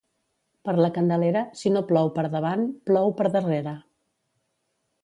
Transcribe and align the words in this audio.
Per 0.69 0.73
la 0.79 0.89
Candelera, 0.95 1.43
si 1.61 1.73
no 1.75 1.83
plou 1.91 2.11
per 2.17 2.27
davant 2.37 2.67
plou, 2.89 3.15
per 3.21 3.31
darrere. 3.39 3.77